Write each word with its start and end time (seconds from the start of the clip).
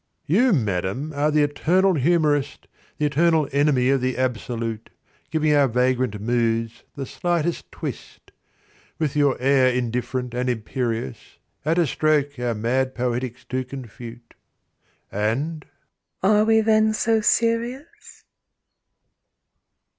"You, 0.25 0.51
madam, 0.51 1.13
are 1.13 1.29
the 1.29 1.43
eternal 1.43 1.93
humorist, 1.93 2.67
The 2.97 3.05
eternal 3.05 3.47
enemy 3.51 3.89
of 3.91 4.01
the 4.01 4.17
absolute, 4.17 4.89
Giving 5.29 5.53
our 5.53 5.67
vagrant 5.67 6.19
moods 6.19 6.81
the 6.95 7.05
slightest 7.05 7.71
twist! 7.71 8.31
With 8.97 9.15
your 9.15 9.39
air 9.39 9.69
indifferent 9.71 10.33
and 10.33 10.49
imperious 10.49 11.37
At 11.63 11.77
a 11.77 11.85
stroke 11.85 12.39
our 12.39 12.55
mad 12.55 12.95
poetics 12.95 13.45
to 13.49 13.63
confute" 13.63 14.33
And 15.31 15.67
"Are 16.23 16.45
we 16.45 16.61
then 16.61 16.95
so 16.95 17.21
serious?" 17.21 18.23